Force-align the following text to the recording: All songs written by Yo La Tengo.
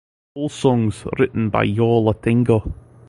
All 0.33 0.49
songs 0.49 1.03
written 1.19 1.51
by 1.51 1.61
Yo 1.61 1.87
La 1.99 2.13
Tengo. 2.13 2.73